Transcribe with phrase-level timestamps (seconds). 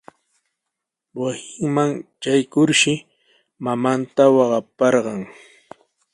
[1.19, 1.91] Wasinman
[2.21, 2.93] traykurshi
[3.63, 5.21] mamanta waqaparqan.